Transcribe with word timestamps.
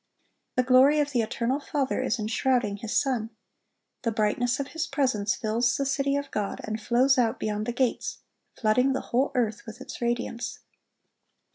The 0.55 0.63
glory 0.63 0.99
of 0.99 1.11
the 1.11 1.21
Eternal 1.21 1.59
Father 1.59 2.01
is 2.01 2.17
enshrouding 2.17 2.77
His 2.77 2.99
Son. 2.99 3.29
The 4.01 4.11
brightness 4.11 4.59
of 4.59 4.69
His 4.69 4.87
presence 4.87 5.35
fills 5.35 5.77
the 5.77 5.85
city 5.85 6.15
of 6.15 6.31
God, 6.31 6.59
and 6.63 6.81
flows 6.81 7.19
out 7.19 7.39
beyond 7.39 7.67
the 7.67 7.71
gates, 7.71 8.17
flooding 8.59 8.93
the 8.93 9.01
whole 9.11 9.31
earth 9.35 9.63
with 9.67 9.79
its 9.79 10.01
radiance. 10.01 10.57